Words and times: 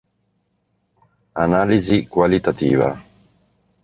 Analisi 1.43 2.07
qualitativa 2.07 2.97